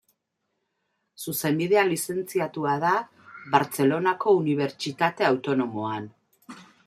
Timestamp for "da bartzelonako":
2.85-4.35